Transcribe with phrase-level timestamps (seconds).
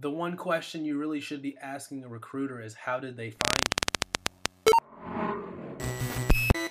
[0.00, 3.64] The one question you really should be asking a recruiter is how did they find
[5.02, 6.70] you?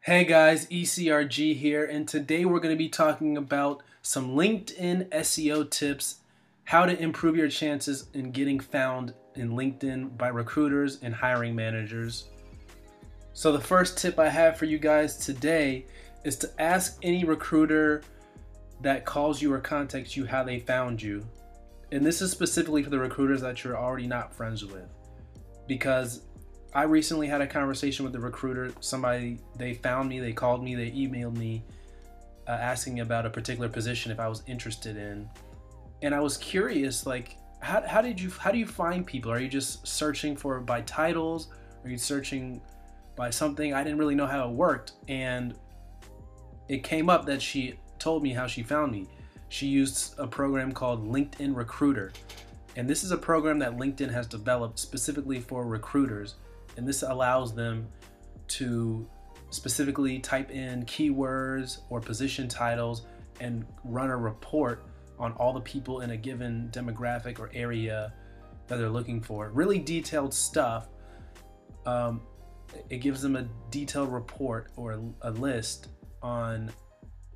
[0.00, 5.70] Hey guys, ECRG here, and today we're going to be talking about some LinkedIn SEO
[5.70, 6.16] tips,
[6.64, 12.28] how to improve your chances in getting found in LinkedIn by recruiters and hiring managers.
[13.32, 15.86] So, the first tip I have for you guys today
[16.22, 18.02] is to ask any recruiter
[18.82, 21.26] that calls you or contacts you how they found you.
[21.90, 24.88] And this is specifically for the recruiters that you're already not friends with.
[25.66, 26.22] Because
[26.74, 28.72] I recently had a conversation with a recruiter.
[28.80, 31.62] Somebody, they found me, they called me, they emailed me
[32.48, 35.28] uh, asking about a particular position if I was interested in.
[36.02, 39.30] And I was curious, like, how, how did you, how do you find people?
[39.30, 41.48] Are you just searching for by titles?
[41.84, 42.60] Are you searching
[43.14, 43.74] by something?
[43.74, 44.92] I didn't really know how it worked.
[45.08, 45.54] And
[46.68, 49.06] it came up that she told me how she found me.
[49.48, 52.12] She used a program called LinkedIn Recruiter.
[52.76, 56.34] And this is a program that LinkedIn has developed specifically for recruiters.
[56.76, 57.86] And this allows them
[58.48, 59.06] to
[59.50, 63.02] specifically type in keywords or position titles
[63.40, 64.84] and run a report
[65.18, 68.12] on all the people in a given demographic or area
[68.66, 69.50] that they're looking for.
[69.50, 70.88] Really detailed stuff.
[71.86, 72.22] Um,
[72.88, 75.88] it gives them a detailed report or a list
[76.22, 76.70] on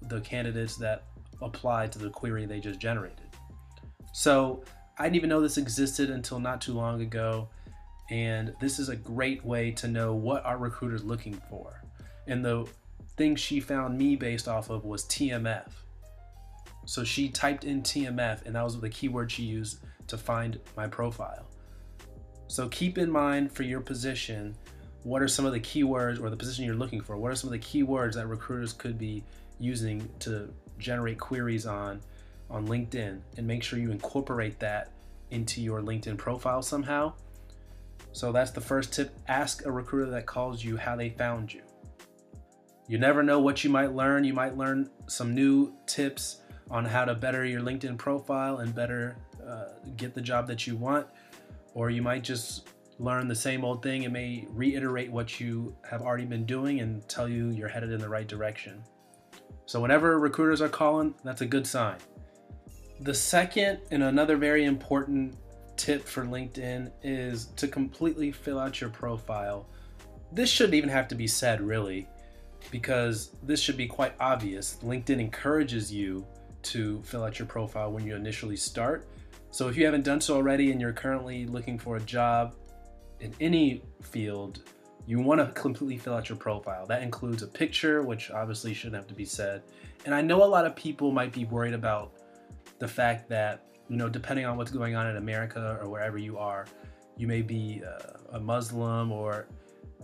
[0.02, 1.04] the candidates that
[1.42, 3.20] apply to the query they just generated.
[4.12, 4.62] So
[4.98, 7.48] I didn't even know this existed until not too long ago.
[8.10, 11.82] And this is a great way to know what our recruiter's looking for.
[12.26, 12.66] And the
[13.16, 15.68] thing she found me based off of was TMF.
[16.86, 20.86] So she typed in TMF, and that was the keyword she used to find my
[20.86, 21.46] profile.
[22.46, 24.56] So keep in mind for your position,
[25.02, 27.16] what are some of the keywords or the position you're looking for?
[27.16, 29.24] What are some of the keywords that recruiters could be
[29.58, 32.00] using to generate queries on
[32.48, 34.90] on LinkedIn and make sure you incorporate that
[35.30, 37.12] into your LinkedIn profile somehow.
[38.12, 39.10] So that's the first tip.
[39.28, 41.62] Ask a recruiter that calls you how they found you.
[42.88, 44.22] You never know what you might learn.
[44.24, 46.40] You might learn some new tips
[46.70, 49.16] on how to better your LinkedIn profile and better
[49.46, 51.06] uh, get the job that you want.
[51.74, 52.68] Or you might just
[52.98, 54.04] learn the same old thing.
[54.04, 58.00] It may reiterate what you have already been doing and tell you you're headed in
[58.00, 58.82] the right direction.
[59.66, 61.96] So, whenever recruiters are calling, that's a good sign.
[63.00, 65.36] The second and another very important
[65.76, 69.68] tip for LinkedIn is to completely fill out your profile.
[70.32, 72.08] This shouldn't even have to be said, really,
[72.70, 74.78] because this should be quite obvious.
[74.84, 76.24] LinkedIn encourages you
[76.62, 79.08] to fill out your profile when you initially start.
[79.50, 82.54] So, if you haven't done so already and you're currently looking for a job
[83.18, 84.60] in any field,
[85.06, 86.84] you want to completely fill out your profile.
[86.86, 89.62] That includes a picture, which obviously shouldn't have to be said.
[90.04, 92.12] And I know a lot of people might be worried about
[92.78, 96.38] the fact that, you know, depending on what's going on in America or wherever you
[96.38, 96.66] are,
[97.16, 99.46] you may be uh, a Muslim or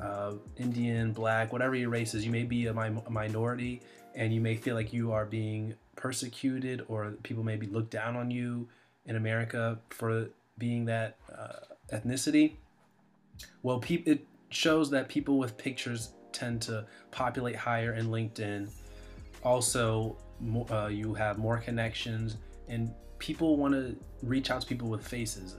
[0.01, 3.83] uh, Indian, black, whatever your race is, you may be a, mi- a minority
[4.15, 8.17] and you may feel like you are being persecuted or people may be looked down
[8.17, 8.69] on you
[9.07, 11.57] in America for being that uh,
[11.93, 12.55] ethnicity.
[13.62, 18.71] Well, people, it shows that people with pictures tend to populate higher in LinkedIn.
[19.43, 20.17] Also,
[20.71, 22.37] uh, you have more connections,
[22.69, 25.57] and people want to reach out to people with faces.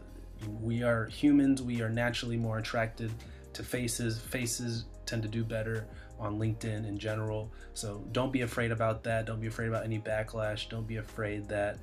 [0.61, 3.11] We are humans, we are naturally more attracted
[3.53, 4.19] to faces.
[4.19, 5.87] Faces tend to do better
[6.19, 7.51] on LinkedIn in general.
[7.73, 9.25] So don't be afraid about that.
[9.25, 10.69] Don't be afraid about any backlash.
[10.69, 11.77] Don't be afraid that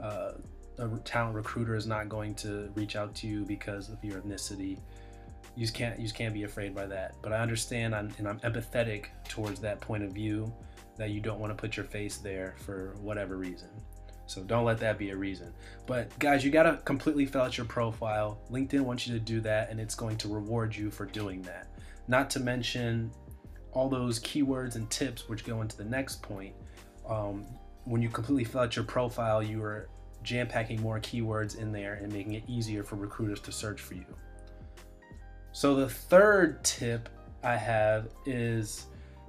[0.00, 0.32] uh,
[0.78, 4.78] a talent recruiter is not going to reach out to you because of your ethnicity
[5.56, 7.14] you can't you can't be afraid by that.
[7.22, 10.52] But I understand I'm, and I'm empathetic towards that point of view
[10.96, 13.68] that you don't want to put your face there for whatever reason.
[14.26, 15.52] So don't let that be a reason.
[15.86, 18.40] But guys, you got to completely fill out your profile.
[18.50, 21.68] LinkedIn wants you to do that and it's going to reward you for doing that.
[22.08, 23.10] Not to mention
[23.72, 26.54] all those keywords and tips which go into the next point.
[27.08, 27.44] Um,
[27.84, 29.88] when you completely fill out your profile, you are
[30.22, 33.94] jam packing more keywords in there and making it easier for recruiters to search for
[33.94, 34.06] you.
[35.52, 37.10] So the third tip
[37.44, 38.86] I have is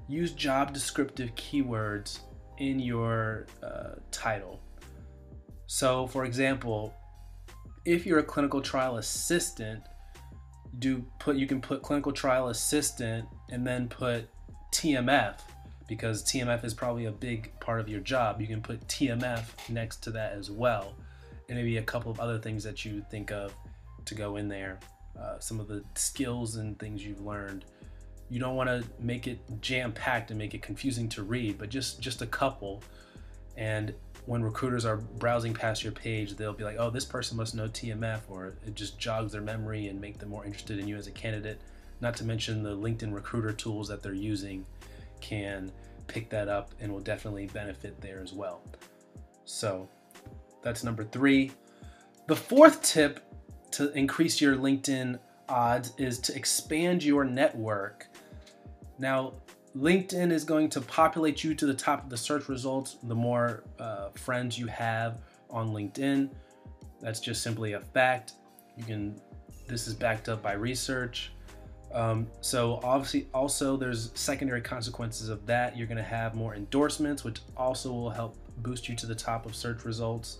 [0.07, 2.19] use job descriptive keywords
[2.57, 4.61] in your uh, title.
[5.67, 6.93] So, for example,
[7.85, 9.83] if you're a clinical trial assistant,
[10.79, 14.27] do put you can put clinical trial assistant and then put
[14.71, 15.39] TMF
[15.87, 18.39] because TMF is probably a big part of your job.
[18.39, 20.95] You can put TMF next to that as well,
[21.49, 23.53] and maybe a couple of other things that you think of
[24.05, 24.79] to go in there
[25.19, 27.65] uh, some of the skills and things you've learned.
[28.29, 31.69] You don't want to make it jam packed and make it confusing to read, but
[31.69, 32.83] just just a couple.
[33.57, 33.93] And
[34.25, 37.67] when recruiters are browsing past your page, they'll be like, "Oh, this person must know
[37.67, 41.07] TMF," or it just jogs their memory and make them more interested in you as
[41.07, 41.61] a candidate.
[42.01, 44.65] Not to mention the LinkedIn recruiter tools that they're using
[45.21, 45.71] can
[46.07, 48.61] pick that up and will definitely benefit there as well.
[49.45, 49.87] So
[50.61, 51.51] that's number three.
[52.27, 53.19] The fourth tip
[53.73, 58.07] to increase your LinkedIn odds is to expand your network.
[58.99, 59.33] Now,
[59.75, 63.63] LinkedIn is going to populate you to the top of the search results the more
[63.79, 66.29] uh, friends you have on LinkedIn.
[67.01, 68.33] That's just simply a fact.
[68.77, 69.21] You can.
[69.67, 71.31] This is backed up by research.
[71.93, 75.77] Um, so obviously, also there's secondary consequences of that.
[75.77, 79.45] You're going to have more endorsements, which also will help boost you to the top
[79.45, 80.39] of search results.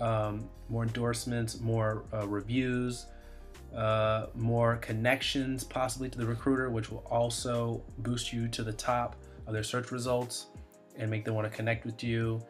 [0.00, 3.06] Um, more endorsements, more uh, reviews,
[3.74, 9.16] uh, more connections possibly to the recruiter, which will also boost you to the top
[9.46, 10.46] of their search results
[10.98, 12.42] and make them want to connect with you.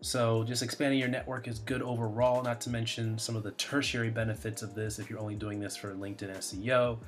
[0.00, 4.10] So, just expanding your network is good overall, not to mention some of the tertiary
[4.10, 6.98] benefits of this if you're only doing this for LinkedIn SEO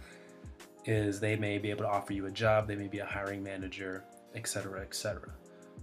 [0.84, 3.42] is they may be able to offer you a job, they may be a hiring
[3.42, 4.04] manager,
[4.34, 5.32] etc., etc.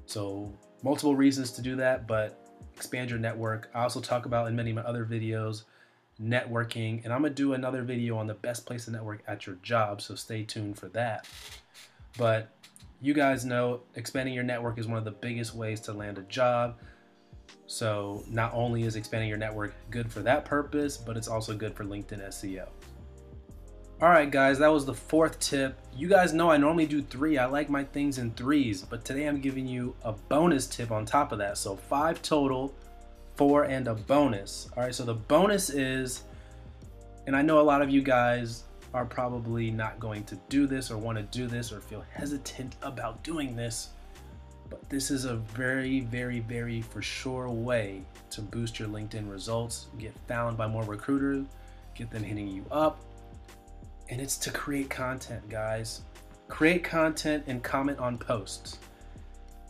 [0.08, 0.52] So,
[0.84, 2.45] multiple reasons to do that, but
[2.76, 3.70] expand your network.
[3.74, 5.64] I also talk about in many of my other videos
[6.22, 9.56] networking, and I'm gonna do another video on the best place to network at your
[9.58, 11.28] job, so stay tuned for that.
[12.18, 12.50] But
[13.02, 16.24] you guys know expanding your network is one of the biggest ways to land a
[16.24, 16.78] job.
[17.68, 21.76] So not only is expanding your network good for that purpose, but it's also good
[21.76, 22.68] for LinkedIn SEO.
[24.02, 25.80] All right, guys, that was the fourth tip.
[25.96, 27.38] You guys know I normally do three.
[27.38, 31.06] I like my things in threes, but today I'm giving you a bonus tip on
[31.06, 31.58] top of that.
[31.58, 32.76] So five total
[33.38, 34.70] four and a bonus.
[34.76, 36.24] All right, so the bonus is,
[37.26, 38.64] and I know a lot of you guys
[38.94, 42.76] are probably not going to do this or want to do this or feel hesitant
[42.82, 43.92] about doing this,
[44.70, 49.88] but this is a very, very, very for sure way to boost your LinkedIn results,
[49.98, 51.46] get found by more recruiters,
[51.94, 53.05] get them hitting you up,
[54.10, 56.02] and it's to create content, guys.
[56.48, 58.80] Create content and comment on posts.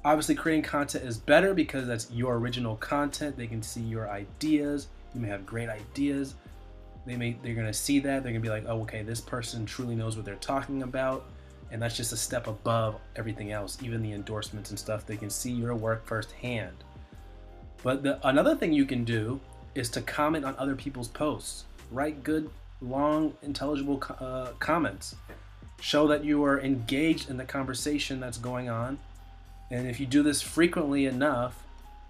[0.04, 3.38] Obviously, creating content is better because that's your original content.
[3.38, 4.88] They can see your ideas.
[5.14, 6.36] You may have great ideas.
[7.06, 8.24] They may they're gonna see that.
[8.24, 11.26] They're gonna be like, oh, okay, this person truly knows what they're talking about,
[11.72, 13.78] and that's just a step above everything else.
[13.82, 16.84] Even the endorsements and stuff, they can see your work firsthand.
[17.82, 19.40] But the, another thing you can do
[19.76, 21.66] is to comment on other people's posts.
[21.92, 22.50] Write good,
[22.90, 25.16] long, intelligible uh, comments.
[25.82, 29.00] Show that you are engaged in the conversation that's going on
[29.72, 31.64] and if you do this frequently enough,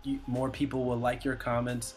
[0.03, 1.95] you, more people will like your comments,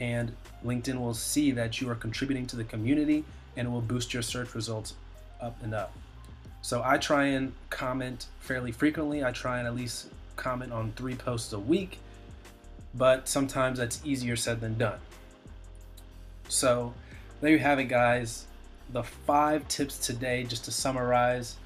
[0.00, 0.34] and
[0.64, 3.24] LinkedIn will see that you are contributing to the community
[3.56, 4.94] and it will boost your search results
[5.40, 5.92] up and up.
[6.62, 9.24] So I try and comment fairly frequently.
[9.24, 11.98] I try and at least comment on three posts a week,
[12.94, 14.98] but sometimes that's easier said than done.
[16.48, 16.94] So
[17.40, 18.46] there you have it, guys.
[18.90, 21.56] The five tips today, just to summarize.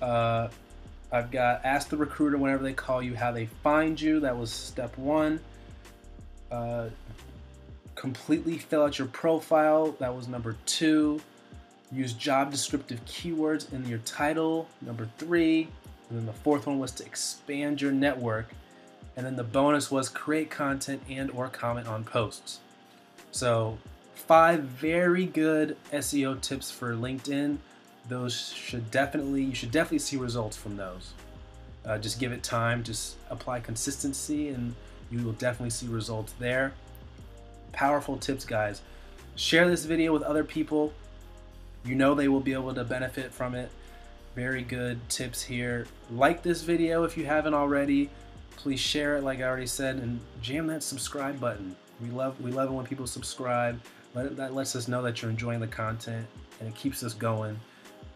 [0.00, 0.48] Uh,
[1.10, 4.20] I've got ask the recruiter whenever they call you how they find you.
[4.20, 5.40] That was step one.
[6.50, 6.88] Uh,
[7.94, 9.92] completely fill out your profile.
[9.98, 11.20] That was number two.
[11.90, 14.68] Use job descriptive keywords in your title.
[14.82, 15.68] Number three.
[16.08, 18.50] And then the fourth one was to expand your network.
[19.16, 22.60] And then the bonus was create content and or comment on posts.
[23.30, 23.78] So
[24.18, 27.58] five very good SEO tips for LinkedIn
[28.08, 31.12] those should definitely you should definitely see results from those.
[31.84, 34.74] Uh, just give it time, just apply consistency, and
[35.10, 36.72] you will definitely see results there.
[37.72, 38.82] Powerful tips, guys.
[39.36, 40.92] Share this video with other people.
[41.84, 43.70] You know they will be able to benefit from it.
[44.34, 45.86] Very good tips here.
[46.10, 48.10] Like this video if you haven't already.
[48.56, 51.76] Please share it, like I already said, and jam that subscribe button.
[52.00, 53.80] We love we love it when people subscribe.
[54.24, 56.26] That lets us know that you're enjoying the content,
[56.60, 57.58] and it keeps us going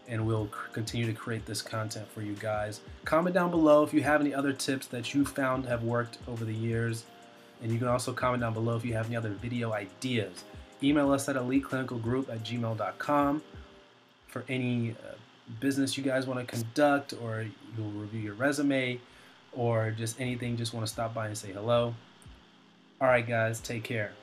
[0.07, 2.81] and we'll continue to create this content for you guys.
[3.05, 6.43] Comment down below if you have any other tips that you found have worked over
[6.45, 7.05] the years.
[7.61, 10.43] And you can also comment down below if you have any other video ideas.
[10.81, 13.41] Email us at eliteclinicalgroup at gmail.com
[14.27, 15.13] for any uh,
[15.59, 17.45] business you guys want to conduct or
[17.77, 18.99] you'll review your resume
[19.53, 21.95] or just anything, just want to stop by and say hello.
[22.99, 24.13] All right, guys, take care.